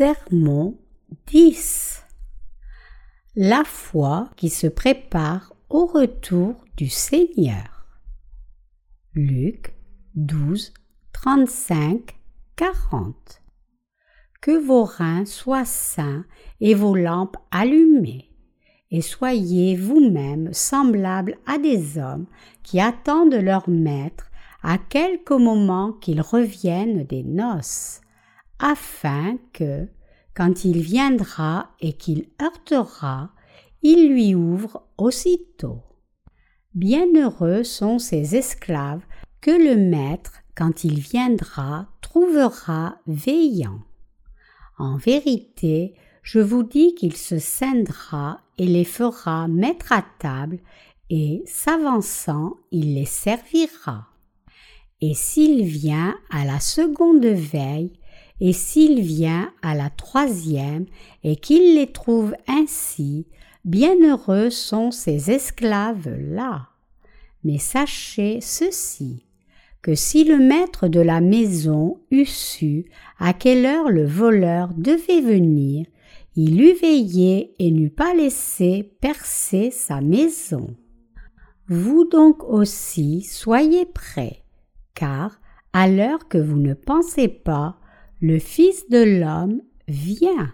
[0.00, 0.78] Sermon
[1.26, 2.02] 10
[3.36, 7.84] La foi qui se prépare au retour du Seigneur.
[9.12, 9.74] Luc
[10.14, 10.72] 12,
[11.12, 12.18] 35,
[12.56, 13.42] 40
[14.40, 16.24] Que vos reins soient sains
[16.62, 18.30] et vos lampes allumées,
[18.90, 22.24] et soyez vous-même semblables à des hommes
[22.62, 24.30] qui attendent leur maître
[24.62, 28.00] à quelque moment qu'ils reviennent des noces
[28.60, 29.88] afin que,
[30.34, 33.30] quand il viendra et qu'il heurtera,
[33.82, 35.82] il lui ouvre aussitôt.
[36.74, 39.04] Bienheureux sont ces esclaves
[39.40, 43.80] que le maître, quand il viendra, trouvera veillant.
[44.78, 50.60] En vérité, je vous dis qu'il se scindra et les fera mettre à table,
[51.08, 54.06] et, s'avançant, il les servira.
[55.00, 57.98] Et s'il vient à la seconde veille,
[58.40, 60.86] et s'il vient à la troisième
[61.24, 63.26] et qu'il les trouve ainsi,
[63.64, 66.68] bienheureux sont ces esclaves-là.
[67.44, 69.26] Mais sachez ceci,
[69.82, 72.86] que si le maître de la maison eût su
[73.18, 75.86] à quelle heure le voleur devait venir,
[76.36, 80.76] il eût veillé et n'eût pas laissé percer sa maison.
[81.68, 84.42] Vous donc aussi soyez prêts,
[84.94, 85.40] car
[85.72, 87.79] à l'heure que vous ne pensez pas,
[88.20, 90.52] le Fils de l'homme vient.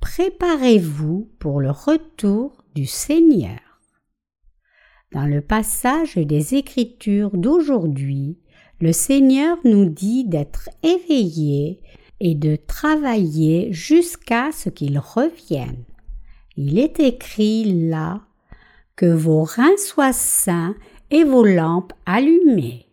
[0.00, 3.60] Préparez-vous pour le retour du Seigneur.
[5.12, 8.38] Dans le passage des Écritures d'aujourd'hui,
[8.80, 11.80] le Seigneur nous dit d'être éveillés
[12.18, 15.84] et de travailler jusqu'à ce qu'il revienne.
[16.56, 18.22] Il est écrit là
[18.96, 20.74] que vos reins soient sains
[21.12, 22.86] et vos lampes allumées,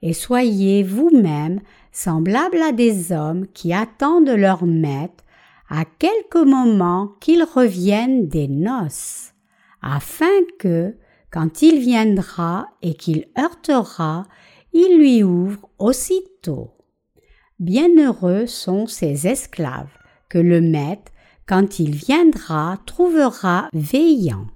[0.00, 1.60] et soyez vous-même
[1.96, 5.24] semblables à des hommes qui attendent leur maître
[5.70, 9.32] à quelque moment qu'il revienne des noces,
[9.80, 10.26] afin
[10.58, 10.94] que,
[11.30, 14.26] quand il viendra et qu'il heurtera,
[14.74, 16.74] il lui ouvre aussitôt.
[17.60, 19.96] Bienheureux sont ces esclaves
[20.28, 21.12] que le maître,
[21.46, 24.48] quand il viendra, trouvera veillant.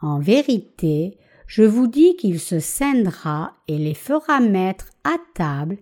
[0.00, 5.76] En vérité, je vous dis qu'il se scindra et les fera mettre à table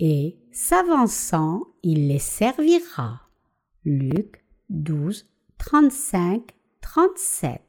[0.00, 3.20] et, s'avançant, il les servira.
[3.84, 5.26] Luc 12,
[5.58, 6.42] 35,
[6.80, 7.60] 37.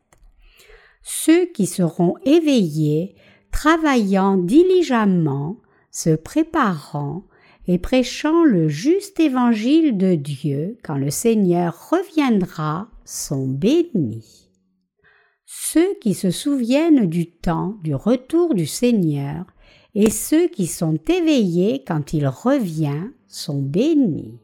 [1.03, 3.15] Ceux qui seront éveillés,
[3.51, 5.57] travaillant diligemment,
[5.91, 7.25] se préparant
[7.67, 14.49] et prêchant le juste évangile de Dieu quand le Seigneur reviendra, sont bénis.
[15.45, 19.45] Ceux qui se souviennent du temps du retour du Seigneur
[19.95, 24.39] et ceux qui sont éveillés quand il revient sont bénis.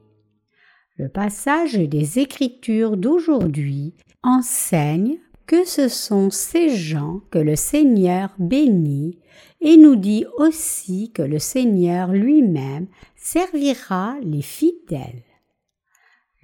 [0.98, 3.94] Le passage des Écritures d'aujourd'hui
[4.24, 9.20] enseigne que ce sont ces gens que le Seigneur bénit
[9.62, 15.24] et nous dit aussi que le Seigneur lui-même servira les fidèles.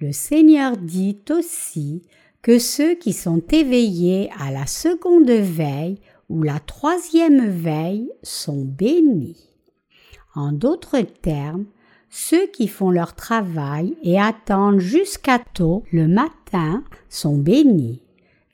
[0.00, 2.02] Le Seigneur dit aussi
[2.42, 5.98] que ceux qui sont éveillés à la seconde veille
[6.28, 9.50] ou la troisième veille sont bénis.
[10.34, 11.66] En d'autres termes,
[12.10, 18.02] ceux qui font leur travail et attendent jusqu'à tôt le matin sont bénis.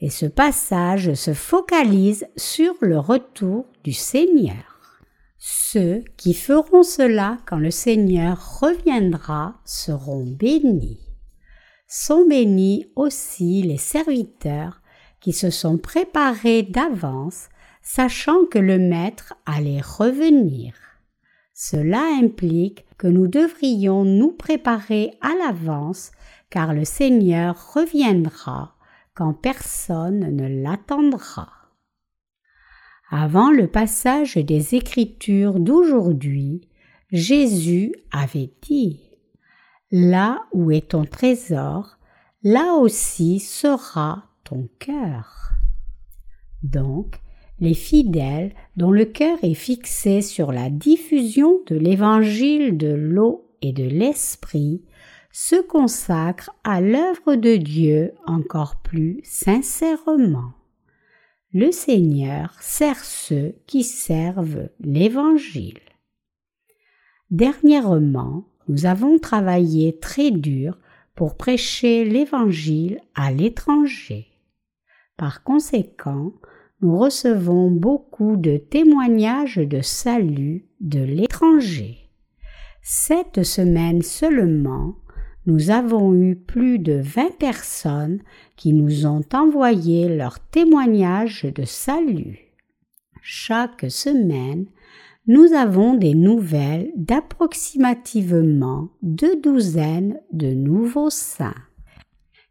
[0.00, 4.80] Et ce passage se focalise sur le retour du Seigneur.
[5.38, 11.00] Ceux qui feront cela quand le Seigneur reviendra seront bénis.
[11.86, 14.80] Sont bénis aussi les serviteurs
[15.20, 17.48] qui se sont préparés d'avance
[17.82, 20.74] sachant que le Maître allait revenir.
[21.54, 26.10] Cela implique que nous devrions nous préparer à l'avance
[26.50, 28.76] car le Seigneur reviendra
[29.14, 31.52] quand personne ne l'attendra.
[33.10, 36.68] Avant le passage des Écritures d'aujourd'hui,
[37.10, 39.00] Jésus avait dit
[39.90, 41.98] Là où est ton trésor,
[42.42, 45.50] là aussi sera ton cœur.
[46.62, 47.20] Donc,
[47.60, 53.72] les fidèles dont le cœur est fixé sur la diffusion de l'évangile de l'eau et
[53.72, 54.82] de l'esprit
[55.32, 60.52] se consacrent à l'œuvre de Dieu encore plus sincèrement.
[61.52, 65.80] Le Seigneur sert ceux qui servent l'Évangile.
[67.30, 70.78] Dernièrement, nous avons travaillé très dur
[71.14, 74.28] pour prêcher l'Évangile à l'étranger.
[75.16, 76.32] Par conséquent,
[76.82, 82.10] nous recevons beaucoup de témoignages de salut de l'étranger.
[82.82, 84.94] Cette semaine seulement,
[85.46, 88.20] nous avons eu plus de vingt personnes
[88.56, 92.50] qui nous ont envoyé leur témoignage de salut.
[93.22, 94.66] Chaque semaine,
[95.26, 101.54] nous avons des nouvelles d'approximativement deux douzaines de nouveaux saints.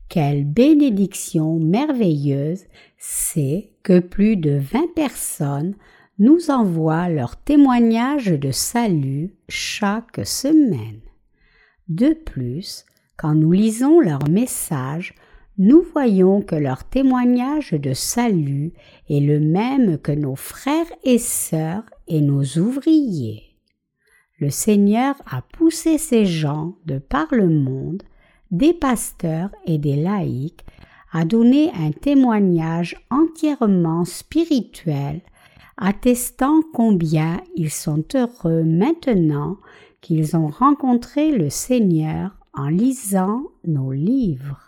[0.08, 2.64] Quelle bénédiction merveilleuse
[2.98, 5.74] c'est plus de vingt personnes
[6.20, 11.00] nous envoient leur témoignage de salut chaque semaine.
[11.88, 12.86] De plus,
[13.18, 15.16] quand nous lisons leurs messages,
[15.58, 18.74] nous voyons que leur témoignage de salut
[19.10, 23.44] est le même que nos frères et sœurs et nos ouvriers.
[24.40, 28.04] Le Seigneur a poussé ces gens de par le monde,
[28.52, 30.64] des pasteurs et des laïcs,
[31.12, 35.22] à donner un témoignage entièrement spirituel,
[35.78, 39.58] attestant combien ils sont heureux maintenant
[40.02, 44.62] qu'ils ont rencontré le Seigneur en lisant nos livres.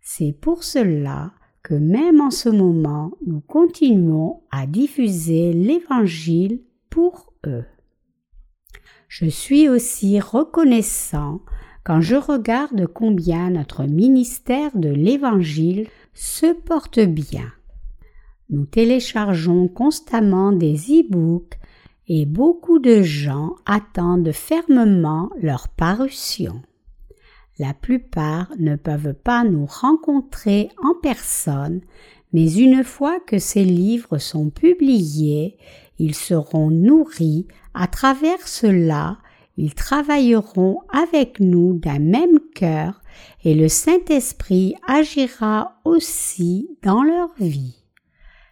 [0.00, 1.32] C'est pour cela
[1.62, 6.60] que même en ce moment nous continuons à diffuser l'Évangile
[6.90, 7.64] pour eux.
[9.08, 11.40] Je suis aussi reconnaissant
[11.84, 17.50] quand je regarde combien notre ministère de l'Évangile se porte bien.
[18.50, 21.58] Nous téléchargeons constamment des e-books
[22.08, 26.60] et beaucoup de gens attendent fermement leur parution.
[27.58, 31.80] La plupart ne peuvent pas nous rencontrer en personne,
[32.32, 35.56] mais une fois que ces livres sont publiés,
[35.98, 39.18] ils seront nourris à travers cela,
[39.56, 43.02] ils travailleront avec nous d'un même cœur
[43.44, 47.76] et le Saint-Esprit agira aussi dans leur vie.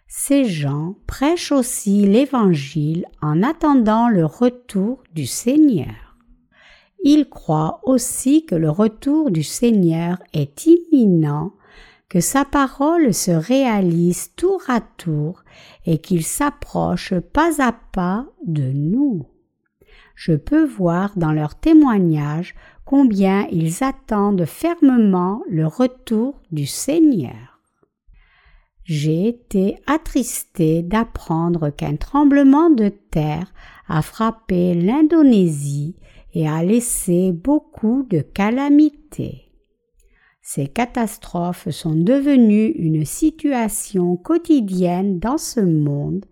[0.07, 6.17] Ces gens prêchent aussi l'Évangile en attendant le retour du Seigneur.
[7.03, 11.53] Ils croient aussi que le retour du Seigneur est imminent,
[12.09, 15.43] que sa parole se réalise tour à tour
[15.85, 19.25] et qu'il s'approche pas à pas de nous.
[20.23, 22.53] Je peux voir dans leurs témoignages
[22.85, 27.51] combien ils attendent fermement le retour du Seigneur
[28.83, 33.53] j'ai été attristé d'apprendre qu'un tremblement de terre
[33.87, 35.95] a frappé l'Indonésie
[36.33, 39.51] et a laissé beaucoup de calamités.
[40.41, 46.25] Ces catastrophes sont devenues une situation quotidienne dans ce monde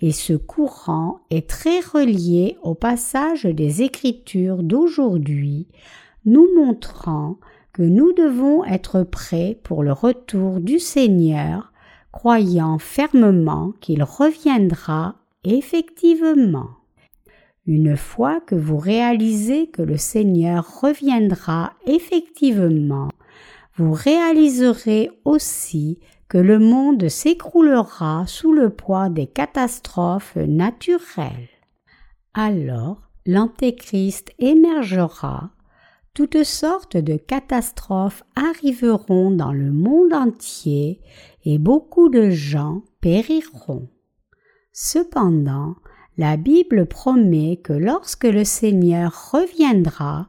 [0.00, 5.66] et ce courant est très relié au passage des Écritures d'aujourd'hui,
[6.24, 7.36] nous montrant
[7.72, 11.72] que nous devons être prêts pour le retour du Seigneur
[12.12, 16.70] croyant fermement qu'il reviendra effectivement.
[17.66, 23.10] Une fois que vous réalisez que le Seigneur reviendra effectivement,
[23.76, 25.98] vous réaliserez aussi
[26.28, 31.48] que le monde s'écroulera sous le poids des catastrophes naturelles.
[32.34, 35.50] Alors l'Antéchrist émergera,
[36.14, 41.00] toutes sortes de catastrophes arriveront dans le monde entier
[41.44, 43.88] et beaucoup de gens périront.
[44.72, 45.76] Cependant,
[46.16, 50.28] la Bible promet que lorsque le Seigneur reviendra,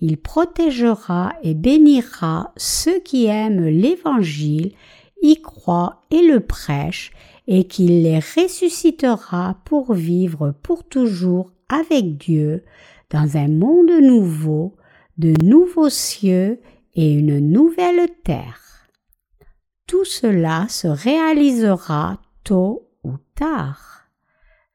[0.00, 4.72] il protégera et bénira ceux qui aiment l'Évangile,
[5.22, 7.12] y croient et le prêchent,
[7.46, 12.64] et qu'il les ressuscitera pour vivre pour toujours avec Dieu
[13.10, 14.76] dans un monde nouveau,
[15.16, 16.60] de nouveaux cieux
[16.94, 18.68] et une nouvelle terre
[19.88, 24.04] tout cela se réalisera tôt ou tard.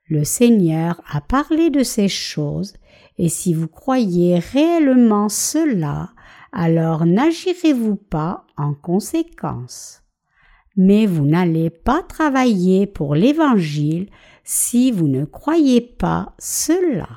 [0.09, 2.73] Le Seigneur a parlé de ces choses,
[3.17, 6.09] et si vous croyez réellement cela,
[6.51, 10.01] alors n'agirez-vous pas en conséquence.
[10.75, 14.10] Mais vous n'allez pas travailler pour l'Évangile
[14.44, 17.08] si vous ne croyez pas cela.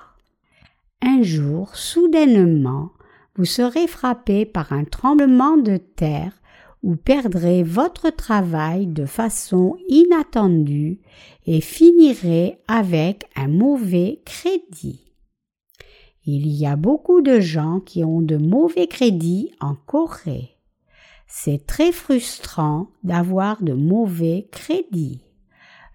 [1.03, 2.91] Un jour, soudainement,
[3.37, 6.33] vous serez frappé par un tremblement de terre
[6.83, 11.01] ou perdrez votre travail de façon inattendue
[11.47, 15.01] et finirez avec un mauvais crédit.
[16.25, 20.56] Il y a beaucoup de gens qui ont de mauvais crédits en Corée.
[21.27, 25.23] C'est très frustrant d'avoir de mauvais crédits.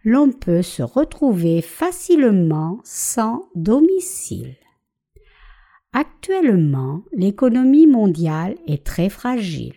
[0.03, 4.55] L'on peut se retrouver facilement sans domicile.
[5.93, 9.75] Actuellement, l'économie mondiale est très fragile.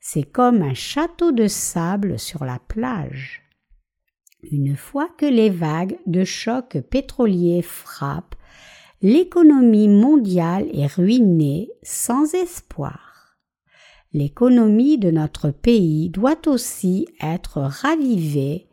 [0.00, 3.42] C'est comme un château de sable sur la plage.
[4.50, 8.34] Une fois que les vagues de choc pétrolier frappent,
[9.00, 13.11] l'économie mondiale est ruinée sans espoir.
[14.14, 18.68] L'économie de notre pays doit aussi être ravivée,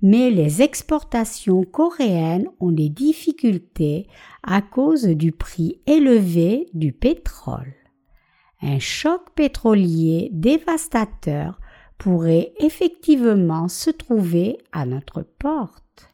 [0.00, 4.06] mais les exportations coréennes ont des difficultés
[4.42, 7.74] à cause du prix élevé du pétrole.
[8.62, 11.60] Un choc pétrolier dévastateur
[11.98, 16.08] pourrait effectivement se trouver à notre porte.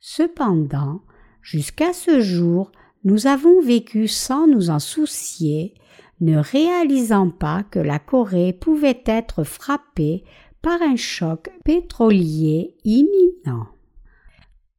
[0.00, 1.02] Cependant,
[1.42, 2.72] jusqu'à ce jour,
[3.04, 5.74] nous avons vécu sans nous en soucier,
[6.20, 10.24] ne réalisant pas que la Corée pouvait être frappée
[10.62, 13.66] par un choc pétrolier imminent.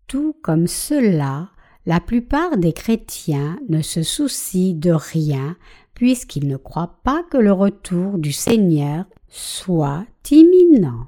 [0.08, 1.50] Tout comme cela,
[1.86, 5.56] la plupart des chrétiens ne se soucient de rien
[5.94, 11.08] puisqu'ils ne croient pas que le retour du Seigneur soit imminent.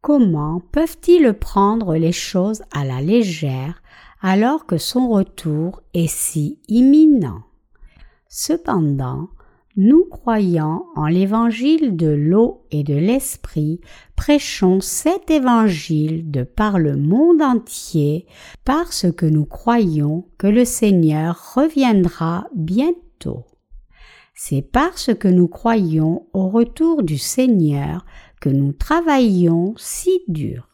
[0.00, 3.82] Comment peuvent-ils prendre les choses à la légère
[4.20, 7.42] alors que son retour est si imminent?
[8.28, 9.28] Cependant,
[9.78, 13.80] nous croyant en l'évangile de l'eau et de l'esprit,
[14.16, 18.26] prêchons cet évangile de par le monde entier
[18.64, 23.44] parce que nous croyons que le Seigneur reviendra bientôt.
[24.34, 28.04] C'est parce que nous croyons au retour du Seigneur
[28.40, 30.68] que nous travaillons si dur.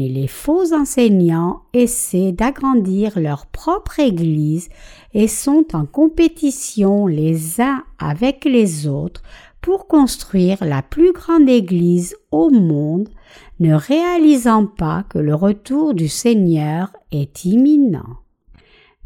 [0.00, 4.70] Mais les faux enseignants essaient d'agrandir leur propre Église
[5.12, 9.22] et sont en compétition les uns avec les autres
[9.60, 13.10] pour construire la plus grande Église au monde,
[13.58, 18.20] ne réalisant pas que le retour du Seigneur est imminent.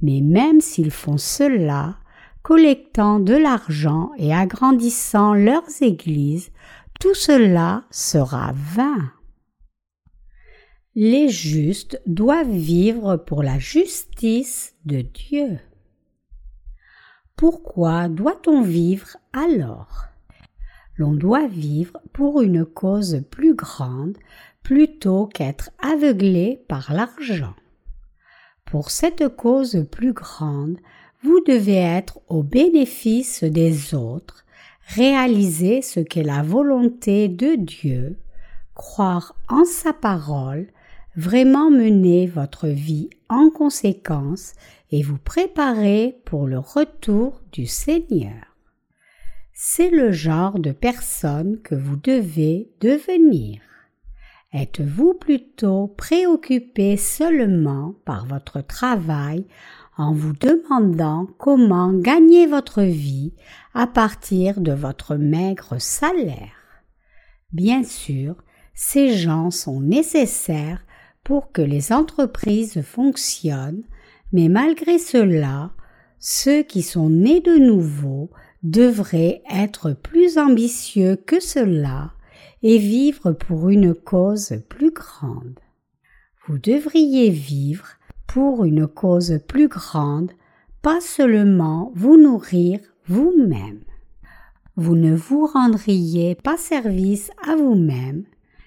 [0.01, 1.97] Mais même s'ils font cela,
[2.45, 6.53] collectant de l'argent et agrandissant leurs églises,
[7.01, 9.11] tout cela sera vain.
[10.97, 15.59] Les justes doivent vivre pour la justice de Dieu.
[17.35, 20.05] Pourquoi doit-on vivre alors?
[20.97, 24.17] L'on doit vivre pour une cause plus grande
[24.63, 27.55] plutôt qu'être aveuglé par l'argent.
[28.65, 30.79] Pour cette cause plus grande,
[31.25, 34.45] vous devez être au bénéfice des autres,
[34.87, 38.17] réaliser ce qu'est la volonté de Dieu,
[38.75, 40.69] croire en sa parole,
[41.16, 44.54] vraiment mener votre vie en conséquence
[44.90, 48.56] et vous préparer pour le retour du Seigneur.
[49.52, 53.61] C'est le genre de personne que vous devez devenir.
[54.52, 59.47] Êtes-vous plutôt préoccupé seulement par votre travail
[59.97, 63.33] en vous demandant comment gagner votre vie
[63.75, 66.83] à partir de votre maigre salaire?
[67.52, 68.37] Bien sûr,
[68.75, 70.85] ces gens sont nécessaires
[71.25, 73.83] pour que les entreprises fonctionnent,
[74.33, 75.73] mais malgré cela,
[76.19, 78.31] ceux qui sont nés de nouveau
[78.62, 82.12] devraient être plus ambitieux que cela
[82.62, 85.59] et vivre pour une cause plus grande.
[86.47, 87.87] Vous devriez vivre
[88.26, 90.33] pour une cause plus grande,
[90.83, 93.81] pas seulement vous nourrir vous-même.
[94.76, 98.25] Vous ne vous rendriez pas service à vous-même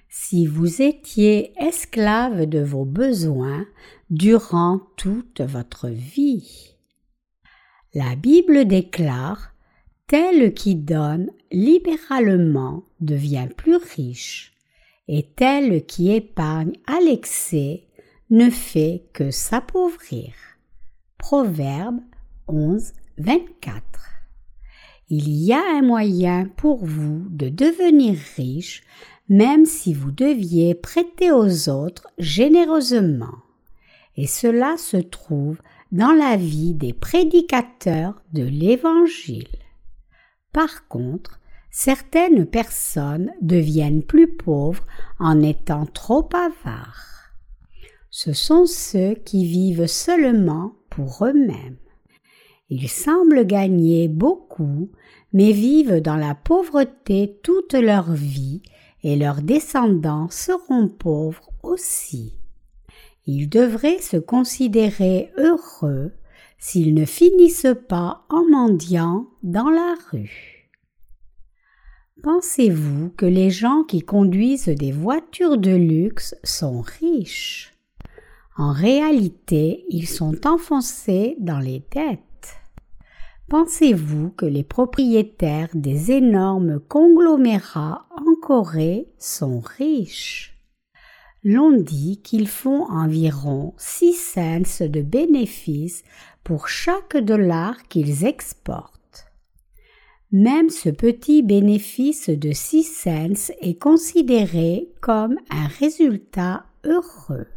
[0.09, 3.65] si vous étiez esclave de vos besoins
[4.09, 6.75] durant toute votre vie.
[7.93, 9.53] La Bible déclare
[10.07, 14.53] Tel qui donne libéralement devient plus riche,
[15.09, 17.83] et tel qui épargne à l'excès
[18.29, 20.33] ne fait que s'appauvrir.
[21.17, 21.99] Proverbe
[22.47, 23.83] 11, 24.
[25.09, 28.83] Il y a un moyen pour vous de devenir riche
[29.29, 33.35] même si vous deviez prêter aux autres généreusement.
[34.15, 35.59] Et cela se trouve
[35.91, 39.47] dans la vie des prédicateurs de l'Évangile.
[40.53, 41.39] Par contre,
[41.71, 44.83] certaines personnes deviennent plus pauvres
[45.19, 47.17] en étant trop avares
[48.19, 51.77] ce sont ceux qui vivent seulement pour eux-mêmes.
[52.69, 54.89] Ils semblent gagner beaucoup,
[55.33, 58.63] mais vivent dans la pauvreté toute leur vie,
[59.07, 62.33] et leurs descendants seront pauvres aussi.
[63.25, 66.11] Ils devraient se considérer heureux
[66.59, 70.73] s'ils ne finissent pas en mendiant dans la rue.
[72.21, 77.77] Pensez-vous que les gens qui conduisent des voitures de luxe sont riches?
[78.57, 82.19] En réalité, ils sont enfoncés dans les dettes.
[83.47, 88.05] Pensez-vous que les propriétaires des énormes conglomérats
[88.47, 90.55] Corée sont riches
[91.43, 96.05] L'on dit qu'ils font environ six cents de bénéfices
[96.45, 99.27] pour chaque dollar qu'ils exportent.
[100.31, 107.47] Même ce petit bénéfice de 6 cents est considéré comme un résultat heureux.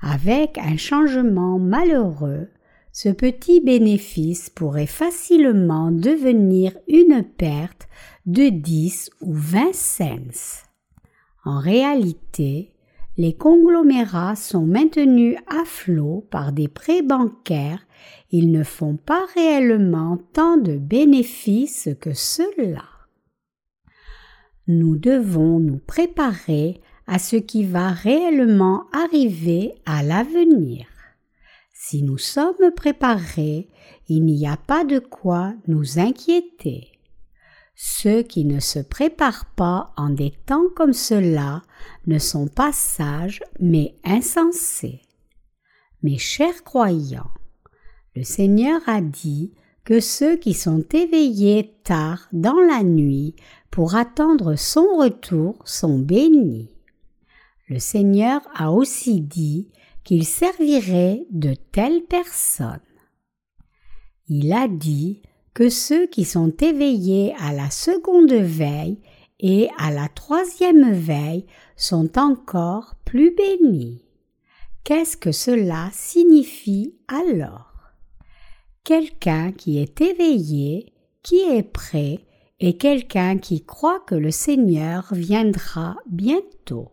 [0.00, 2.46] Avec un changement malheureux,
[2.92, 7.88] ce petit bénéfice pourrait facilement devenir une perte
[8.26, 10.66] de 10 ou 20 cents.
[11.44, 12.72] En réalité,
[13.16, 17.86] les conglomérats sont maintenus à flot par des prêts bancaires,
[18.30, 22.84] ils ne font pas réellement tant de bénéfices que cela.
[24.68, 30.91] Nous devons nous préparer à ce qui va réellement arriver à l'avenir.
[31.84, 33.68] Si nous sommes préparés,
[34.08, 36.92] il n'y a pas de quoi nous inquiéter.
[37.74, 41.60] Ceux qui ne se préparent pas en des temps comme cela
[42.06, 45.00] ne sont pas sages mais insensés.
[46.04, 47.32] Mes chers croyants,
[48.14, 53.34] le Seigneur a dit que ceux qui sont éveillés tard dans la nuit
[53.72, 56.70] pour attendre son retour sont bénis.
[57.68, 59.68] Le Seigneur a aussi dit
[60.04, 62.80] qu'il servirait de telles personnes.
[64.28, 65.22] Il a dit
[65.54, 69.00] que ceux qui sont éveillés à la seconde veille
[69.40, 74.04] et à la troisième veille sont encore plus bénis.
[74.84, 77.72] Qu'est-ce que cela signifie alors?
[78.84, 80.92] Quelqu'un qui est éveillé,
[81.22, 82.20] qui est prêt,
[82.58, 86.92] et quelqu'un qui croit que le Seigneur viendra bientôt.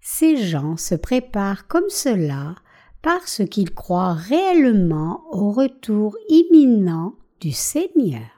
[0.00, 2.54] Ces gens se préparent comme cela
[3.02, 8.30] parce qu'ils croient réellement au retour imminent du Seigneur.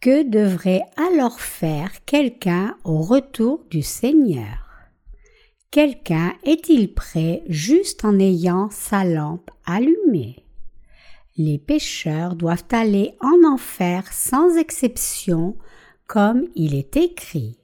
[0.00, 4.66] Que devrait alors faire quelqu'un au retour du Seigneur?
[5.70, 10.44] Quelqu'un est-il prêt juste en ayant sa lampe allumée?
[11.36, 15.56] Les pécheurs doivent aller en enfer sans exception,
[16.06, 17.59] comme il est écrit.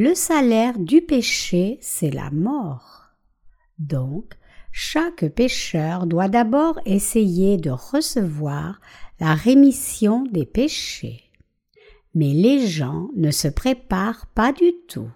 [0.00, 3.08] Le salaire du péché, c'est la mort.
[3.80, 4.34] Donc,
[4.70, 8.80] chaque pécheur doit d'abord essayer de recevoir
[9.18, 11.24] la rémission des péchés.
[12.14, 15.10] Mais les gens ne se préparent pas du tout.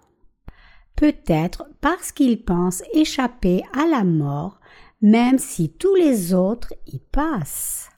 [0.96, 4.58] Peut-être parce qu'ils pensent échapper à la mort,
[5.00, 7.88] même si tous les autres y passent.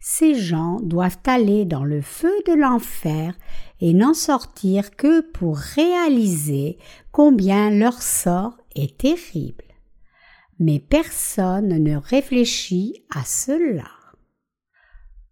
[0.00, 3.34] Ces gens doivent aller dans le feu de l'enfer
[3.80, 6.78] et n'en sortir que pour réaliser
[7.12, 9.64] combien leur sort est terrible
[10.60, 13.88] mais personne ne réfléchit à cela.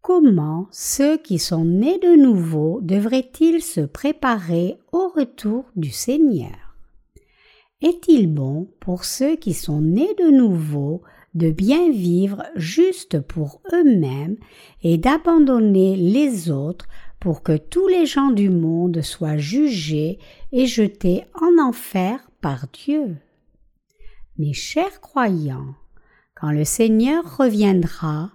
[0.01, 6.75] Comment ceux qui sont nés de nouveau devraient-ils se préparer au retour du Seigneur?
[7.83, 11.03] Est-il bon pour ceux qui sont nés de nouveau
[11.35, 14.39] de bien vivre juste pour eux-mêmes
[14.83, 16.87] et d'abandonner les autres
[17.20, 20.18] pour que tous les gens du monde soient jugés
[20.52, 23.16] et jetés en enfer par Dieu
[24.38, 25.74] mes chers croyants,
[26.35, 28.31] quand le Seigneur reviendra,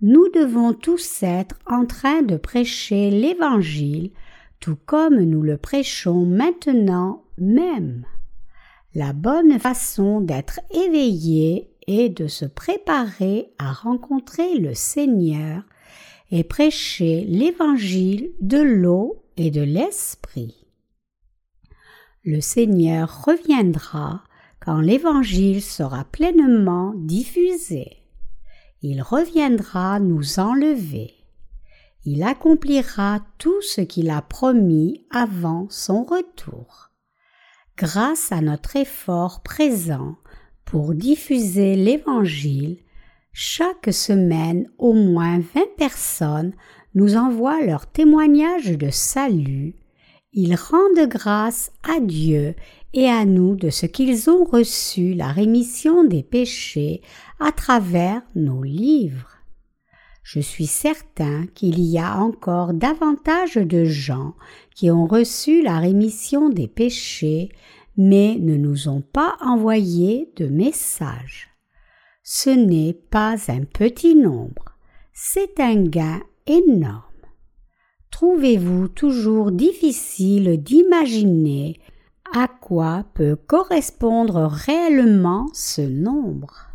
[0.00, 4.10] nous devons tous être en train de prêcher l'Évangile
[4.60, 8.06] tout comme nous le prêchons maintenant même.
[8.94, 15.62] La bonne façon d'être éveillé et de se préparer à rencontrer le Seigneur
[16.32, 20.66] et prêcher l'Évangile de l'eau et de l'Esprit.
[22.24, 24.24] Le Seigneur reviendra
[24.58, 27.98] quand l'Évangile sera pleinement diffusé.
[28.80, 31.12] Il reviendra nous enlever.
[32.04, 36.90] Il accomplira tout ce qu'il a promis avant son retour.
[37.76, 40.16] Grâce à notre effort présent
[40.64, 42.78] pour diffuser l'Évangile,
[43.32, 46.52] chaque semaine au moins vingt personnes
[46.94, 49.74] nous envoient leur témoignage de salut.
[50.34, 52.54] Ils rendent grâce à Dieu
[52.94, 57.00] et à nous de ce qu'ils ont reçu la rémission des péchés
[57.40, 59.38] à travers nos livres.
[60.22, 64.34] Je suis certain qu'il y a encore davantage de gens
[64.74, 67.50] qui ont reçu la rémission des péchés,
[67.96, 71.51] mais ne nous ont pas envoyé de message.
[72.34, 74.74] Ce n'est pas un petit nombre,
[75.12, 77.02] c'est un gain énorme.
[78.10, 81.78] Trouvez-vous toujours difficile d'imaginer
[82.34, 86.68] à quoi peut correspondre réellement ce nombre?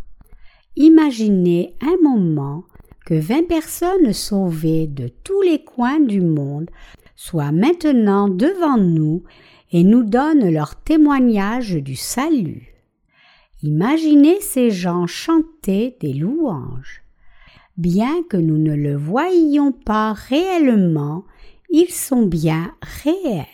[0.75, 2.63] Imaginez un moment
[3.07, 6.69] que vingt personnes sauvées de tous les coins du monde
[7.15, 9.23] soient maintenant devant nous
[9.71, 12.76] et nous donnent leur témoignage du salut.
[13.63, 17.01] Imaginez ces gens chanter des louanges.
[17.75, 21.25] Bien que nous ne le voyions pas réellement,
[21.69, 23.45] ils sont bien réels.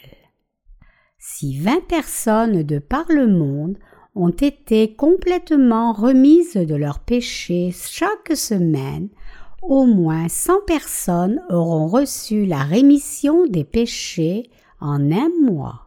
[1.17, 3.77] Si vingt personnes de par le monde
[4.13, 9.07] ont été complètement remises de leurs péchés chaque semaine,
[9.61, 14.49] au moins cent personnes auront reçu la rémission des péchés
[14.81, 15.82] en un mois.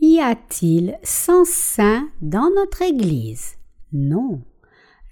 [0.00, 3.56] Y a-t-il cent saints dans notre Église?
[3.92, 4.42] Non.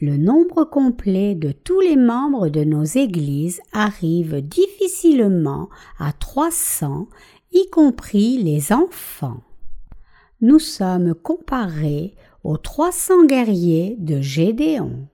[0.00, 7.08] Le nombre complet de tous les membres de nos églises arrive difficilement à trois cents,
[7.52, 9.42] y compris les enfants.
[10.40, 15.08] Nous sommes comparés aux trois cents guerriers de Gédéon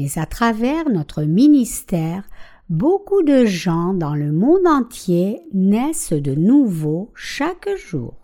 [0.00, 2.24] mais à travers notre ministère,
[2.70, 8.14] beaucoup de gens dans le monde entier naissent de nouveau chaque jour.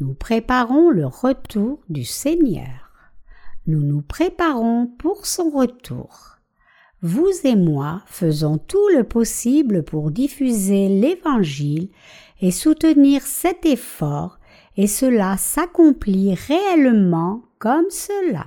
[0.00, 2.92] Nous préparons le retour du Seigneur.
[3.66, 6.36] Nous nous préparons pour son retour.
[7.02, 11.90] Vous et moi faisons tout le possible pour diffuser l'Évangile
[12.40, 14.38] et soutenir cet effort,
[14.76, 18.46] et cela s'accomplit réellement comme cela.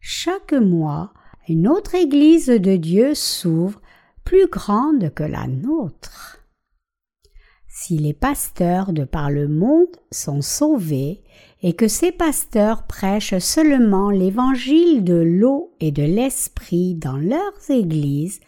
[0.00, 1.12] Chaque mois,
[1.48, 3.80] une autre Église de Dieu s'ouvre
[4.24, 6.37] plus grande que la nôtre.
[7.80, 11.22] Si les pasteurs de par le monde sont sauvés
[11.62, 18.40] et que ces pasteurs prêchent seulement l'évangile de l'eau et de l'esprit dans leurs églises,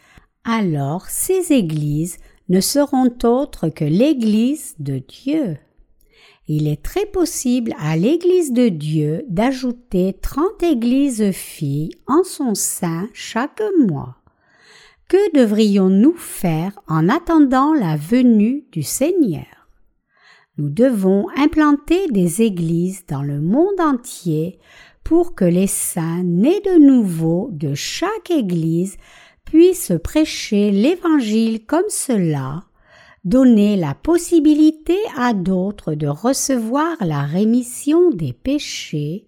[0.43, 2.17] alors ces églises
[2.49, 5.57] ne seront autres que l'église de Dieu
[6.53, 13.07] il est très possible à l'Église de Dieu d'ajouter trente églises filles en son sein
[13.13, 14.20] chaque mois.
[15.11, 19.67] Que devrions-nous faire en attendant la venue du Seigneur?
[20.57, 24.57] Nous devons implanter des églises dans le monde entier
[25.03, 28.95] pour que les saints nés de nouveau de chaque église
[29.43, 32.63] puissent prêcher l'Évangile comme cela
[33.25, 39.25] donner la possibilité à d'autres de recevoir la rémission des péchés,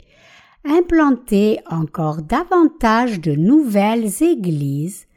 [0.64, 5.08] implanter encore davantage de nouvelles églises,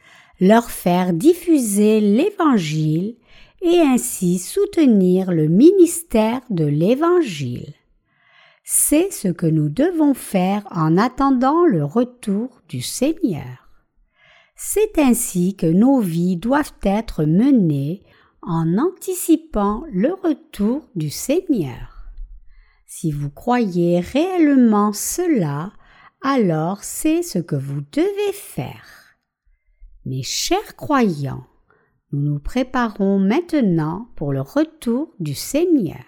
[0.41, 3.17] leur faire diffuser l'Évangile
[3.63, 7.75] et ainsi soutenir le ministère de l'Évangile.
[8.65, 13.69] C'est ce que nous devons faire en attendant le retour du Seigneur.
[14.57, 18.03] C'est ainsi que nos vies doivent être menées
[18.43, 22.11] en anticipant le retour du Seigneur.
[22.87, 25.73] Si vous croyez réellement cela,
[26.23, 28.96] alors c'est ce que vous devez faire.
[30.07, 31.45] Mes chers croyants,
[32.13, 36.05] nous nous préparons maintenant pour le retour du Seigneur.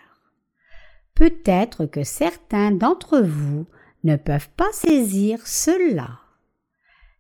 [1.17, 3.67] Peut-être que certains d'entre vous
[4.05, 6.21] ne peuvent pas saisir cela.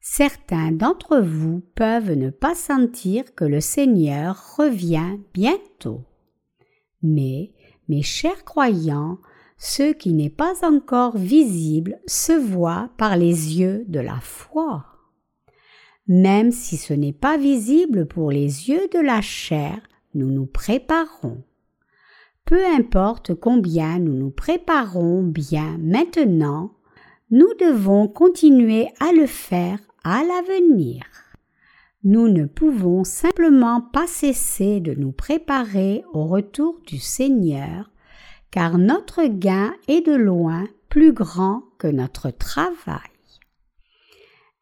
[0.00, 6.04] Certains d'entre vous peuvent ne pas sentir que le Seigneur revient bientôt.
[7.02, 7.54] Mais,
[7.88, 9.18] mes chers croyants,
[9.56, 14.97] ce qui n'est pas encore visible se voit par les yeux de la foi.
[16.08, 19.78] Même si ce n'est pas visible pour les yeux de la chair,
[20.14, 21.42] nous nous préparons.
[22.46, 26.72] Peu importe combien nous nous préparons bien maintenant,
[27.30, 31.02] nous devons continuer à le faire à l'avenir.
[32.04, 37.90] Nous ne pouvons simplement pas cesser de nous préparer au retour du Seigneur,
[38.50, 43.17] car notre gain est de loin plus grand que notre travail.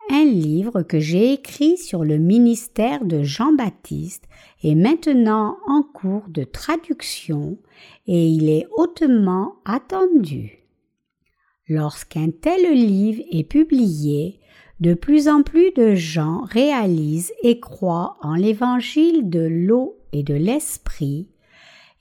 [0.09, 4.25] Un livre que j'ai écrit sur le ministère de Jean-Baptiste
[4.63, 7.59] est maintenant en cours de traduction
[8.07, 10.61] et il est hautement attendu.
[11.69, 14.39] Lorsqu'un tel livre est publié,
[14.79, 20.35] de plus en plus de gens réalisent et croient en l'évangile de l'eau et de
[20.35, 21.27] l'esprit,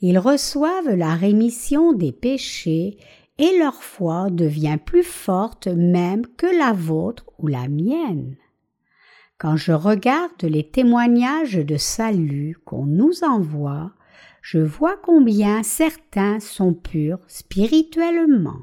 [0.02, 2.98] ils reçoivent la rémission des péchés
[3.38, 8.38] et leur foi devient plus forte même que la vôtre ou la mienne.
[9.38, 13.92] Quand je regarde les témoignages de salut qu'on nous envoie,
[14.42, 18.62] je vois combien certains sont purs spirituellement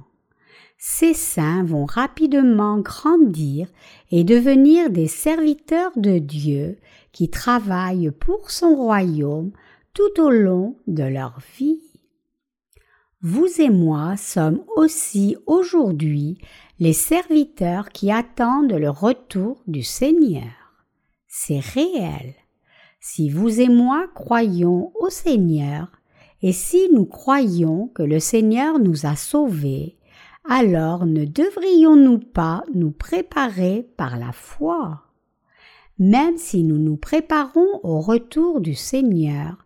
[0.85, 3.69] ces saints vont rapidement grandir
[4.11, 6.77] et devenir des serviteurs de Dieu
[7.13, 9.53] qui travaillent pour son royaume
[9.95, 11.92] tout au long de leur vie.
[13.25, 16.39] Vous et moi sommes aussi aujourd'hui
[16.81, 20.51] les serviteurs qui attendent le retour du Seigneur.
[21.29, 22.35] C'est réel.
[22.99, 25.93] Si vous et moi croyons au Seigneur,
[26.43, 29.99] et si nous croyons que le Seigneur nous a sauvés,
[30.49, 35.03] alors ne devrions-nous pas nous préparer par la foi?
[36.01, 39.65] Même si nous nous préparons au retour du Seigneur,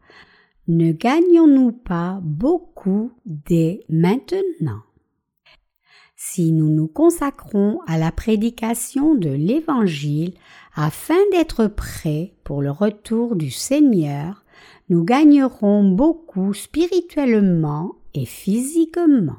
[0.68, 4.82] ne gagnons-nous pas beaucoup dès maintenant?
[6.16, 10.34] Si nous nous consacrons à la prédication de l'Évangile
[10.74, 14.44] afin d'être prêts pour le retour du Seigneur,
[14.88, 19.36] nous gagnerons beaucoup spirituellement et physiquement.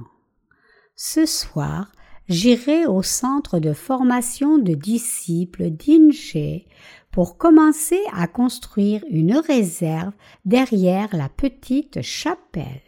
[0.96, 1.92] Ce soir,
[2.30, 6.38] j'irai au centre de formation de disciples d'Inche
[7.18, 10.14] pour commencer à construire une réserve
[10.46, 12.84] derrière la petite chapelle.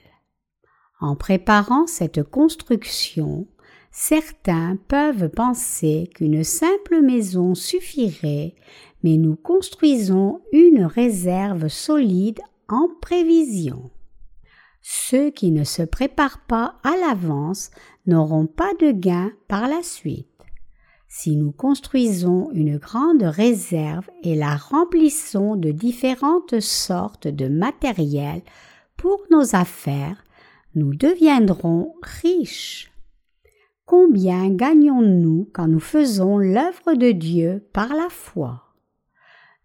[0.99, 3.47] En préparant cette construction,
[3.89, 8.53] certains peuvent penser qu'une simple maison suffirait,
[9.01, 13.89] mais nous construisons une réserve solide en prévision.
[14.83, 17.71] Ceux qui ne se préparent pas à l'avance
[18.05, 20.38] n'auront pas de gain par la suite.
[21.11, 28.43] Si nous construisons une grande réserve et la remplissons de différentes sortes de matériel
[28.95, 30.23] pour nos affaires,
[30.75, 32.91] nous deviendrons riches.
[33.87, 38.65] Combien gagnons-nous quand nous faisons l'œuvre de Dieu par la foi?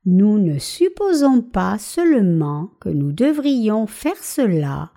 [0.06, 4.92] Nous ne supposons pas seulement que nous devrions faire cela,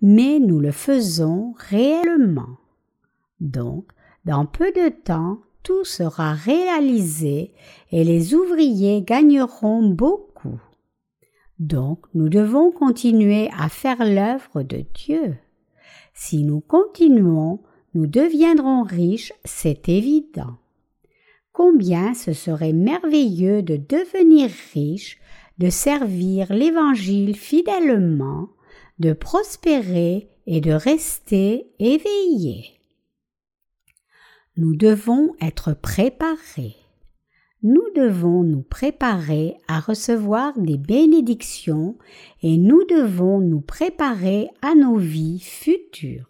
[0.00, 2.56] mais nous le faisons réellement.
[3.40, 3.92] Donc,
[4.24, 7.52] dans peu de temps, tout sera réalisé
[7.90, 10.60] et les ouvriers gagneront beaucoup.
[11.58, 15.36] Donc, nous devons continuer à faire l'œuvre de Dieu.
[16.14, 17.60] Si nous continuons,
[17.94, 20.56] nous deviendrons riches, c'est évident.
[21.52, 25.18] Combien ce serait merveilleux de devenir riche,
[25.58, 28.48] de servir l'Évangile fidèlement,
[28.98, 32.71] de prospérer et de rester éveillé.
[34.58, 36.76] Nous devons être préparés.
[37.62, 41.96] Nous devons nous préparer à recevoir des bénédictions
[42.42, 46.28] et nous devons nous préparer à nos vies futures.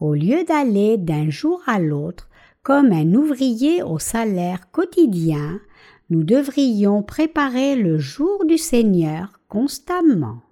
[0.00, 2.30] Au lieu d'aller d'un jour à l'autre
[2.62, 5.60] comme un ouvrier au salaire quotidien,
[6.08, 10.45] nous devrions préparer le jour du Seigneur constamment.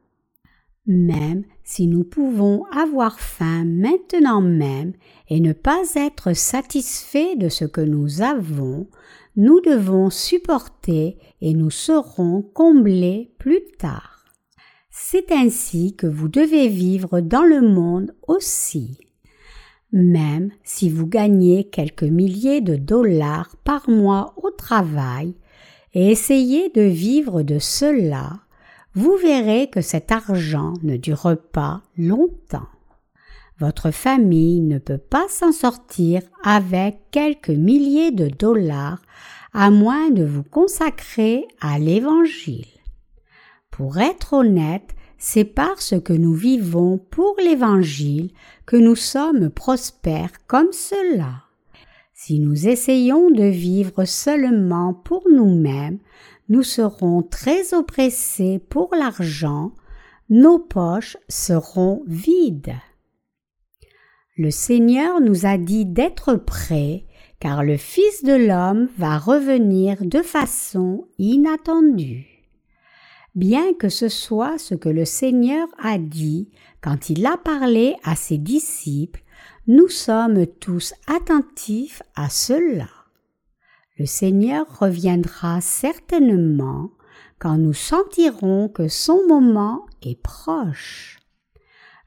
[0.86, 4.92] Même si nous pouvons avoir faim maintenant même
[5.28, 8.88] et ne pas être satisfaits de ce que nous avons,
[9.36, 14.24] nous devons supporter et nous serons comblés plus tard.
[14.90, 18.98] C'est ainsi que vous devez vivre dans le monde aussi.
[19.90, 25.34] Même si vous gagnez quelques milliers de dollars par mois au travail
[25.94, 28.40] et essayez de vivre de cela,
[28.94, 32.68] vous verrez que cet argent ne dure pas longtemps.
[33.58, 39.00] Votre famille ne peut pas s'en sortir avec quelques milliers de dollars
[39.52, 42.66] à moins de vous consacrer à l'Évangile.
[43.70, 48.30] Pour être honnête, c'est parce que nous vivons pour l'Évangile
[48.66, 51.44] que nous sommes prospères comme cela.
[52.12, 55.98] Si nous essayons de vivre seulement pour nous-mêmes,
[56.48, 59.72] nous serons très oppressés pour l'argent,
[60.30, 62.74] nos poches seront vides.
[64.36, 67.04] Le Seigneur nous a dit d'être prêts,
[67.40, 72.34] car le Fils de l'homme va revenir de façon inattendue
[73.34, 76.48] bien que ce soit ce que le Seigneur a dit
[76.80, 79.22] quand il a parlé à ses disciples,
[79.66, 82.88] nous sommes tous attentifs à cela.
[83.96, 86.90] Le Seigneur reviendra certainement
[87.38, 91.20] quand nous sentirons que son moment est proche.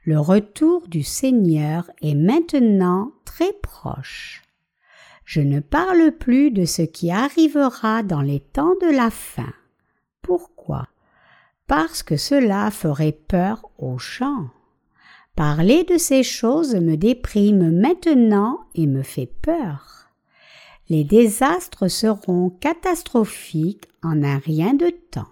[0.03, 4.43] Le retour du Seigneur est maintenant très proche.
[5.23, 9.53] Je ne parle plus de ce qui arrivera dans les temps de la fin.
[10.21, 10.87] Pourquoi?
[11.67, 14.49] Parce que cela ferait peur aux gens.
[15.35, 19.96] Parler de ces choses me déprime maintenant et me fait peur.
[20.89, 25.27] Les désastres seront catastrophiques en un rien de temps.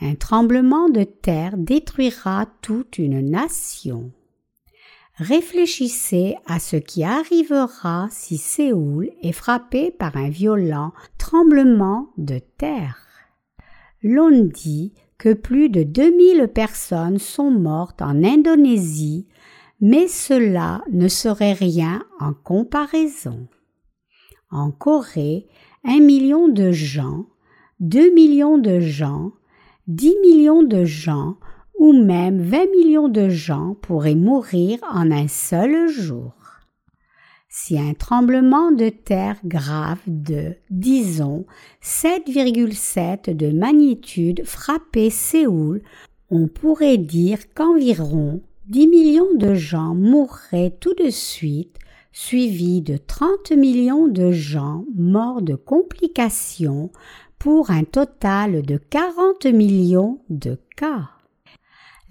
[0.00, 4.12] Un tremblement de terre détruira toute une nation.
[5.16, 13.04] Réfléchissez à ce qui arrivera si Séoul est frappé par un violent tremblement de terre
[14.04, 19.26] l'on dit que plus de 2000 personnes sont mortes en Indonésie,
[19.80, 23.48] mais cela ne serait rien en comparaison.
[24.54, 25.48] En Corée,
[25.84, 27.26] un million de gens,
[27.80, 29.32] deux millions de gens,
[29.88, 31.34] dix millions de gens
[31.76, 36.32] ou même vingt millions de gens pourraient mourir en un seul jour.
[37.48, 41.46] si un tremblement de terre grave de, disons,
[41.82, 45.82] 7,7 de magnitude frappait Séoul,
[46.30, 51.76] on pourrait dire qu'environ 10 millions de gens mourraient tout de suite,
[52.14, 56.92] suivis de 30 millions de gens morts de complications
[57.40, 61.10] pour un total de 40 millions de cas.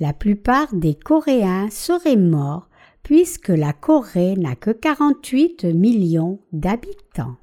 [0.01, 2.69] La plupart des Coréens seraient morts
[3.01, 7.37] puisque la Corée n'a que 48 millions d'habitants.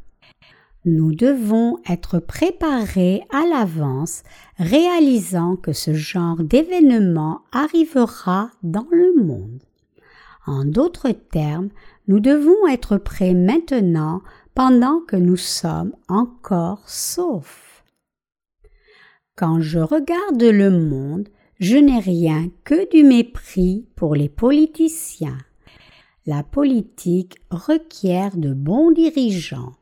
[0.84, 4.22] Nous devons être préparés à l'avance,
[4.58, 9.62] réalisant que ce genre d'événement arrivera dans le monde.
[10.46, 11.68] En d'autres termes,
[12.08, 14.22] nous devons être prêts maintenant
[14.54, 17.84] pendant que nous sommes encore saufs.
[19.36, 21.28] Quand je regarde le monde,
[21.60, 25.38] je n'ai rien que du mépris pour les politiciens.
[26.26, 29.74] La politique requiert de bons dirigeants.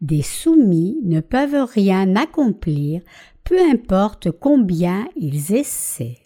[0.00, 3.02] Des soumis ne peuvent rien accomplir,
[3.44, 6.18] peu importe combien ils essaient.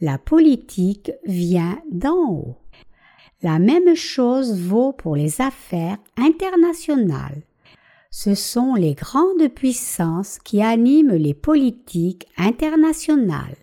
[0.00, 2.56] La politique vient d'en haut.
[3.42, 7.42] La même chose vaut pour les affaires internationales.
[8.10, 13.56] Ce sont les grandes puissances qui animent les politiques internationales.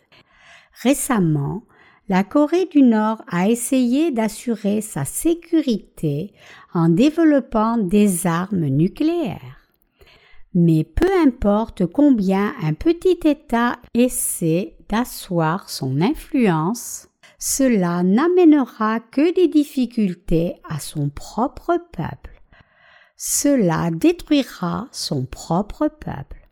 [0.81, 1.63] Récemment,
[2.09, 6.33] la Corée du Nord a essayé d'assurer sa sécurité
[6.73, 9.57] en développant des armes nucléaires.
[10.53, 19.47] Mais peu importe combien un petit État essaie d'asseoir son influence, cela n'amènera que des
[19.47, 22.41] difficultés à son propre peuple.
[23.15, 26.47] Cela détruira son propre peuple.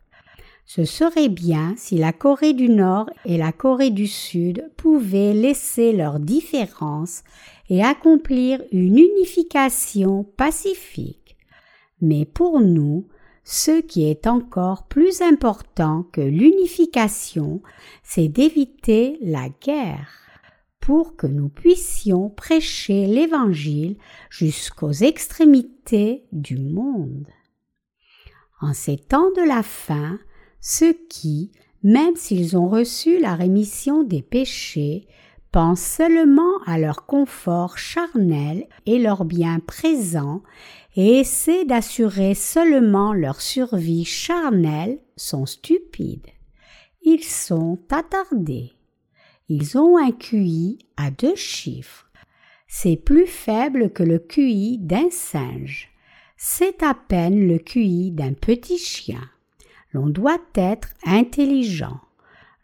[0.64, 5.92] Ce serait bien si la Corée du Nord et la Corée du Sud pouvaient laisser
[5.92, 7.22] leurs différences
[7.68, 11.36] et accomplir une unification pacifique.
[12.00, 13.06] Mais pour nous,
[13.44, 17.62] ce qui est encore plus important que l'unification,
[18.02, 20.25] c'est d'éviter la guerre
[20.86, 23.96] pour que nous puissions prêcher l'Évangile
[24.30, 27.26] jusqu'aux extrémités du monde.
[28.60, 30.20] En ces temps de la fin,
[30.60, 31.50] ceux qui,
[31.82, 35.08] même s'ils ont reçu la rémission des péchés,
[35.50, 40.44] pensent seulement à leur confort charnel et leur bien présent
[40.94, 46.28] et essaient d'assurer seulement leur survie charnelle sont stupides.
[47.02, 48.75] Ils sont attardés.
[49.48, 52.06] Ils ont un QI à deux chiffres.
[52.66, 55.90] C'est plus faible que le QI d'un singe.
[56.36, 59.22] C'est à peine le QI d'un petit chien.
[59.92, 62.00] L'on doit être intelligent.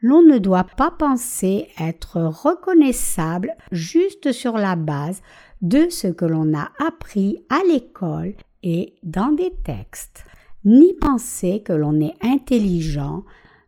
[0.01, 5.23] L'on ne doit pas penser être reconnaissable juste sur la base
[5.63, 10.25] de ce que l'on a appris à l'école et dans des textes,
[10.65, 13.23] ni penser que l'on est intelligent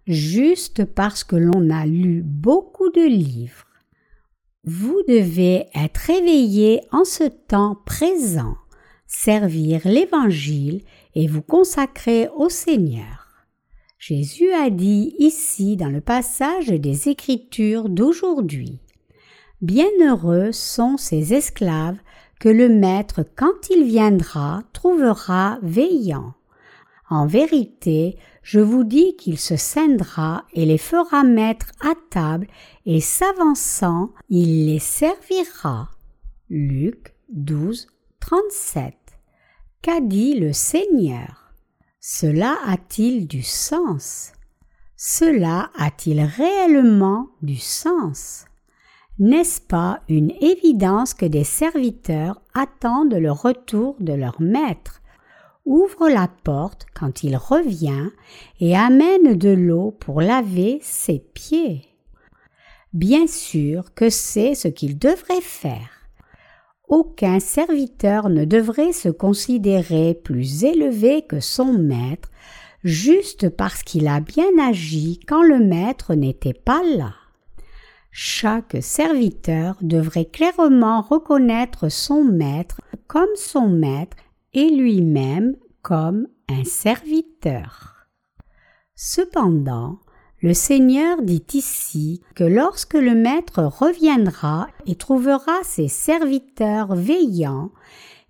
[0.07, 3.67] juste parce que l'on a lu beaucoup de livres.
[4.65, 8.57] Vous devez être éveillé en ce temps présent,
[9.07, 10.83] servir l'Évangile
[11.15, 13.47] et vous consacrer au Seigneur.
[13.99, 18.81] Jésus a dit ici dans le passage des Écritures d'aujourd'hui.
[19.63, 21.99] Bienheureux sont ces esclaves
[22.39, 26.35] que le Maître, quand il viendra, trouvera veillant.
[27.09, 32.47] En vérité, je vous dis qu'il se scindra et les fera mettre à table,
[32.85, 35.89] et s'avançant, il les servira.
[36.51, 37.87] Luc 12,
[38.21, 38.95] 37.
[39.81, 41.55] Qu'a dit le Seigneur?
[42.01, 44.33] Cela a-t-il du sens?
[44.95, 48.45] Cela a-t-il réellement du sens?
[49.19, 55.01] N'est-ce pas une évidence que des serviteurs attendent le retour de leur maître?
[55.65, 58.11] Ouvre la porte quand il revient
[58.61, 61.87] et amène de l'eau pour laver ses pieds.
[62.93, 65.91] Bien sûr que c'est ce qu'il devrait faire.
[66.89, 72.31] Aucun serviteur ne devrait se considérer plus élevé que son maître
[72.85, 77.15] juste parce qu'il a bien agi quand le maître n'était pas là.
[78.13, 84.17] Chaque serviteur devrait clairement reconnaître son maître comme son maître
[84.55, 88.09] et lui-même comme un serviteur.
[88.95, 89.99] Cependant,
[90.41, 97.71] le Seigneur dit ici que lorsque le Maître reviendra et trouvera ses serviteurs veillants,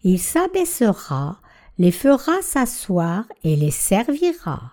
[0.05, 1.41] il s'abaissera,
[1.79, 4.73] les fera s'asseoir et les servira.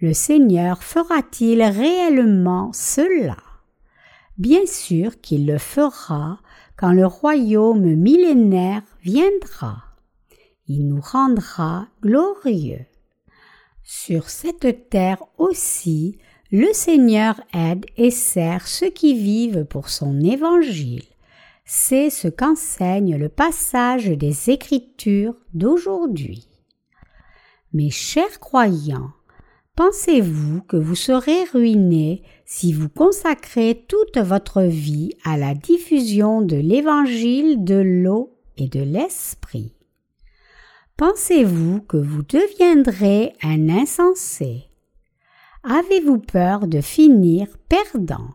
[0.00, 3.36] Le Seigneur fera-t-il réellement cela?
[4.38, 6.40] Bien sûr qu'il le fera
[6.76, 9.83] quand le royaume millénaire viendra.
[10.66, 12.86] Il nous rendra glorieux.
[13.82, 16.16] Sur cette terre aussi,
[16.50, 21.04] le Seigneur aide et sert ceux qui vivent pour son évangile.
[21.66, 26.46] C'est ce qu'enseigne le passage des Écritures d'aujourd'hui.
[27.72, 29.10] Mes chers croyants,
[29.76, 36.56] pensez-vous que vous serez ruinés si vous consacrez toute votre vie à la diffusion de
[36.56, 39.74] l'Évangile de l'eau et de l'Esprit?
[40.96, 44.68] Pensez-vous que vous deviendrez un insensé?
[45.64, 48.30] Avez-vous peur de finir perdant?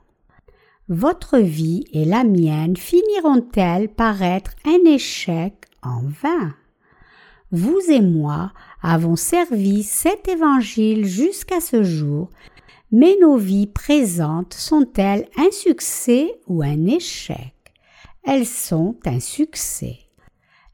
[0.89, 5.53] Votre vie et la mienne finiront-elles par être un échec
[5.83, 6.53] en vain?
[7.51, 8.51] Vous et moi
[8.81, 12.29] avons servi cet évangile jusqu'à ce jour,
[12.91, 17.53] mais nos vies présentes sont-elles un succès ou un échec?
[18.25, 19.99] Elles sont un succès.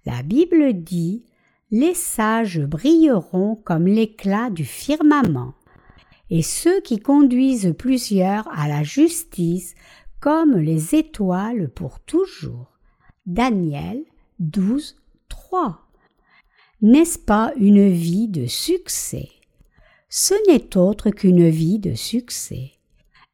[0.07, 1.23] La Bible dit
[1.71, 5.55] Les sages brilleront comme l'éclat du firmament
[6.29, 9.73] et ceux qui conduisent plusieurs à la justice
[10.19, 12.71] comme les étoiles pour toujours.
[13.25, 14.03] Daniel
[14.39, 14.95] 12,
[15.29, 15.81] 3.
[16.81, 19.29] N'est-ce pas une vie de succès?
[20.09, 22.73] Ce n'est autre qu'une vie de succès.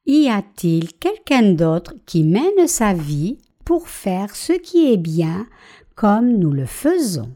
[0.05, 5.47] Y a-t-il quelqu'un d'autre qui mène sa vie pour faire ce qui est bien
[5.95, 7.35] comme nous le faisons?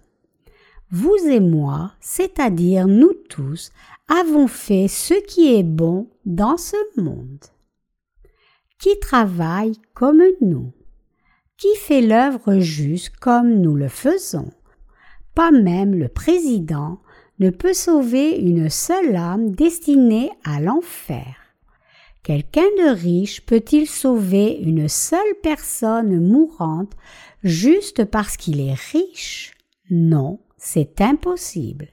[0.91, 3.71] Vous et moi, c'est-à-dire nous tous,
[4.07, 7.43] avons fait ce qui est bon dans ce monde.
[8.79, 10.71] Qui travaille comme nous?
[11.57, 14.51] Qui fait l'œuvre juste comme nous le faisons?
[15.33, 16.99] Pas même le président
[17.39, 21.35] ne peut sauver une seule âme destinée à l'enfer.
[22.23, 26.93] Quelqu'un de riche peut-il sauver une seule personne mourante
[27.43, 29.53] juste parce qu'il est riche?
[29.89, 31.89] Non, c'est impossible.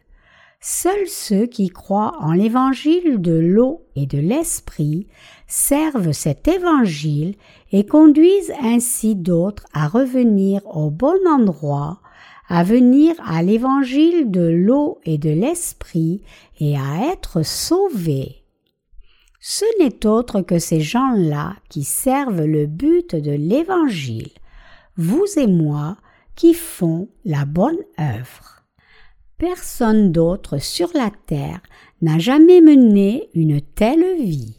[0.59, 5.09] Seuls ceux qui croient en l'évangile de l'eau et de l'esprit
[5.47, 7.35] servent cet évangile
[7.71, 12.01] et conduisent ainsi d'autres à revenir au bon endroit,
[12.49, 16.23] à venir à l'évangile de l'eau et de l'esprit
[16.59, 18.43] et à être sauvés.
[19.39, 24.31] Ce n'est autre que ces gens-là qui servent le but de l'évangile,
[24.97, 25.99] vous et moi
[26.37, 28.52] qui font la bonne œuvre.
[29.39, 31.61] Personne d'autre sur la terre
[32.01, 34.57] n'a jamais mené une telle vie.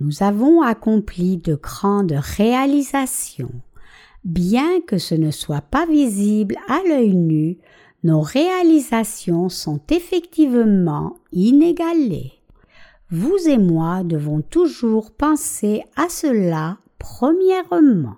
[0.00, 3.62] Nous avons accompli de grandes réalisations.
[4.24, 7.58] Bien que ce ne soit pas visible à l'œil nu,
[8.02, 12.32] nos réalisations sont effectivement inégalées.
[13.10, 18.16] Vous et moi devons toujours penser à cela premièrement.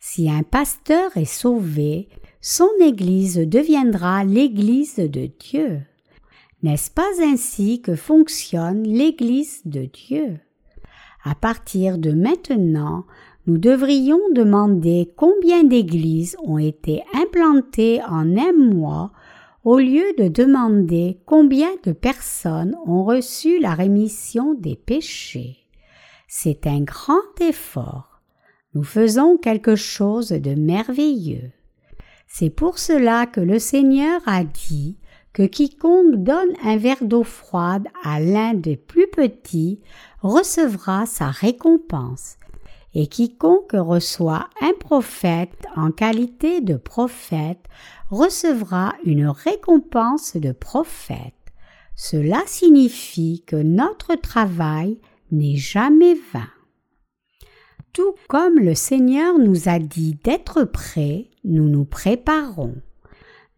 [0.00, 2.08] Si un pasteur est sauvé,
[2.44, 5.80] son Église deviendra l'Église de Dieu.
[6.64, 10.40] N'est-ce pas ainsi que fonctionne l'Église de Dieu?
[11.22, 13.04] À partir de maintenant,
[13.46, 19.12] nous devrions demander combien d'églises ont été implantées en un mois
[19.62, 25.58] au lieu de demander combien de personnes ont reçu la rémission des péchés.
[26.26, 28.20] C'est un grand effort.
[28.74, 31.52] Nous faisons quelque chose de merveilleux.
[32.34, 34.96] C'est pour cela que le Seigneur a dit
[35.34, 39.80] que quiconque donne un verre d'eau froide à l'un des plus petits
[40.22, 42.38] recevra sa récompense,
[42.94, 47.66] et quiconque reçoit un prophète en qualité de prophète
[48.08, 51.34] recevra une récompense de prophète.
[51.96, 54.98] Cela signifie que notre travail
[55.32, 56.48] n'est jamais vain.
[57.92, 62.76] Tout comme le Seigneur nous a dit d'être prêts, nous nous préparons.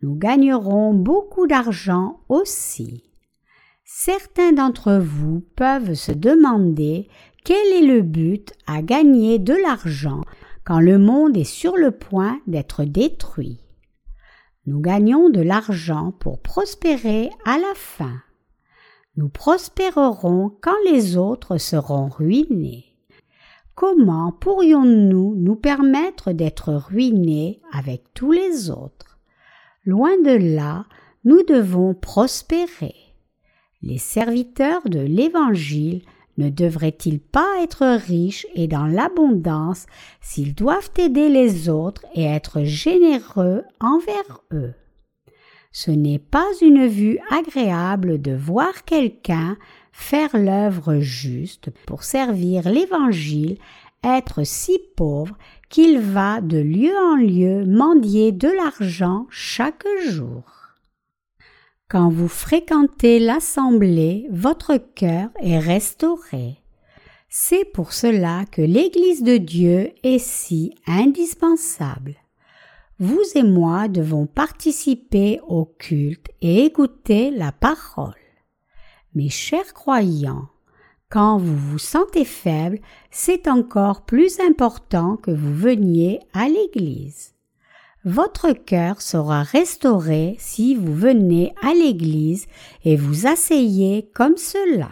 [0.03, 3.05] Nous gagnerons beaucoup d'argent aussi.
[3.85, 7.09] Certains d'entre vous peuvent se demander
[7.45, 10.23] quel est le but à gagner de l'argent
[10.65, 13.61] quand le monde est sur le point d'être détruit.
[14.67, 18.21] Nous gagnons de l'argent pour prospérer à la fin.
[19.17, 22.94] Nous prospérerons quand les autres seront ruinés.
[23.75, 29.19] Comment pourrions-nous nous permettre d'être ruinés avec tous les autres?
[29.85, 30.87] Loin de là,
[31.25, 32.95] nous devons prospérer.
[33.83, 36.03] Les serviteurs de l'Évangile
[36.39, 39.87] ne devraient-ils pas être riches et dans l'abondance
[40.21, 44.75] s'ils doivent aider les autres et être généreux envers eux?
[45.73, 49.57] Ce n'est pas une vue agréable de voir quelqu'un
[49.97, 53.59] faire l'œuvre juste pour servir l'Évangile
[54.03, 55.39] être si pauvre
[55.71, 60.43] qu'il va de lieu en lieu mendier de l'argent chaque jour.
[61.89, 66.59] Quand vous fréquentez l'assemblée, votre cœur est restauré.
[67.29, 72.17] C'est pour cela que l'Église de Dieu est si indispensable.
[72.99, 78.24] Vous et moi devons participer au culte et écouter la parole.
[79.15, 80.49] Mes chers croyants,
[81.09, 82.81] quand vous vous sentez faible,
[83.13, 87.35] c'est encore plus important que vous veniez à l'Église.
[88.05, 92.47] Votre cœur sera restauré si vous venez à l'Église
[92.85, 94.91] et vous asseyez comme cela.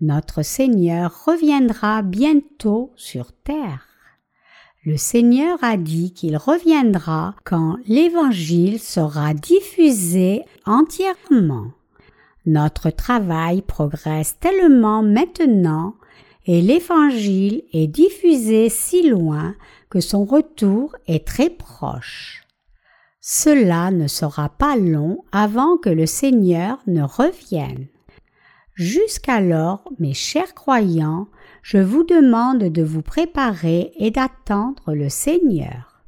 [0.00, 3.86] Notre Seigneur reviendra bientôt sur terre.
[4.84, 11.72] Le Seigneur a dit qu'il reviendra quand l'Évangile sera diffusé entièrement.
[12.44, 15.94] Notre travail progresse tellement maintenant
[16.46, 19.54] et l'Évangile est diffusé si loin
[19.90, 22.42] que son retour est très proche.
[23.20, 27.86] Cela ne sera pas long avant que le Seigneur ne revienne.
[28.74, 31.28] Jusqu'alors, mes chers croyants,
[31.62, 36.02] je vous demande de vous préparer et d'attendre le Seigneur.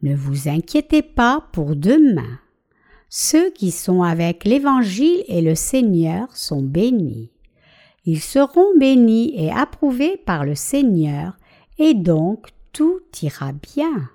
[0.00, 2.38] Ne vous inquiétez pas pour demain.
[3.08, 7.30] Ceux qui sont avec l'Évangile et le Seigneur sont bénis.
[8.04, 11.36] Ils seront bénis et approuvés par le Seigneur,
[11.78, 14.10] et donc tout ira bien.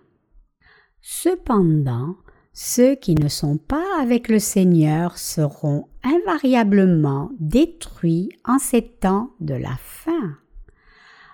[1.01, 2.15] Cependant,
[2.53, 9.55] ceux qui ne sont pas avec le Seigneur seront invariablement détruits en ces temps de
[9.55, 10.37] la fin.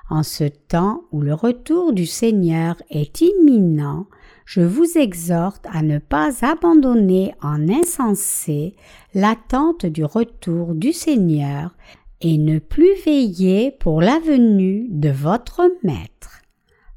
[0.10, 4.08] En ce temps où le retour du Seigneur est imminent,
[4.50, 8.76] je vous exhorte à ne pas abandonner en insensé
[9.14, 11.76] l'attente du retour du Seigneur
[12.22, 16.42] et ne plus veiller pour la venue de votre Maître.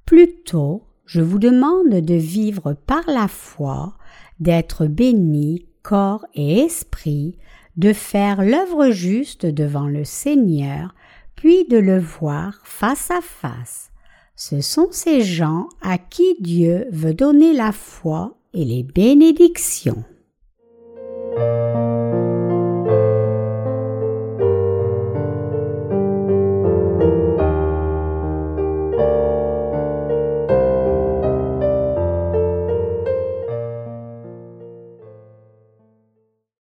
[0.07, 3.99] Plutôt, je vous demande de vivre par la foi,
[4.41, 7.37] d'être béni corps et esprit,
[7.77, 10.95] de faire l'œuvre juste devant le Seigneur,
[11.37, 13.92] puis de le voir face à face.
[14.35, 20.05] Ce sont ces gens à qui Dieu veut donner la foi et les bénédictions.